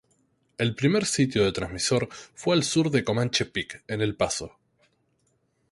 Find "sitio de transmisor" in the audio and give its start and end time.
1.05-2.09